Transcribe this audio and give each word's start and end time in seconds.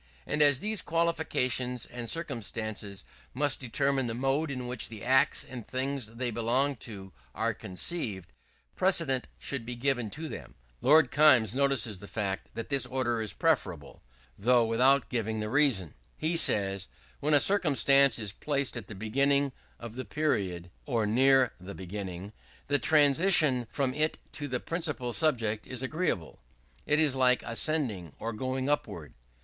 And 0.25 0.41
as 0.41 0.61
these 0.61 0.81
qualifications 0.81 1.85
and 1.85 2.09
circumstances 2.09 3.05
must 3.35 3.59
determine 3.59 4.07
the 4.07 4.15
mode 4.15 4.49
in 4.49 4.65
which 4.65 4.89
the 4.89 5.03
acts 5.03 5.43
and 5.43 5.67
things 5.67 6.07
they 6.07 6.31
belong 6.31 6.75
to 6.77 7.13
are 7.35 7.53
conceived, 7.53 8.33
precedence 8.75 9.27
should 9.37 9.63
be 9.63 9.75
given 9.75 10.09
to 10.09 10.27
them. 10.27 10.55
Lord 10.81 11.11
Kaimes 11.11 11.53
notices 11.53 11.99
the 11.99 12.07
fact 12.07 12.49
that 12.55 12.69
this 12.69 12.87
order 12.87 13.21
is 13.21 13.33
preferable; 13.33 14.01
though 14.39 14.65
without 14.65 15.07
giving 15.09 15.39
the 15.39 15.51
reason. 15.51 15.93
He 16.17 16.35
says: 16.35 16.87
"When 17.19 17.35
a 17.35 17.39
circumstance 17.39 18.17
is 18.17 18.31
placed 18.31 18.75
at 18.75 18.87
the 18.87 18.95
beginning 18.95 19.51
of 19.79 19.93
the 19.93 20.03
period, 20.03 20.71
or 20.87 21.05
near 21.05 21.53
the 21.59 21.75
beginning, 21.75 22.33
the 22.65 22.79
transition 22.79 23.67
from 23.69 23.93
it 23.93 24.17
to 24.31 24.47
the 24.47 24.59
principal 24.59 25.13
subject 25.13 25.67
is 25.67 25.83
agreeable: 25.83 26.39
it 26.87 26.99
is 26.99 27.15
like 27.15 27.43
ascending 27.43 28.15
or 28.17 28.33
going 28.33 28.67
upward." 28.67 29.13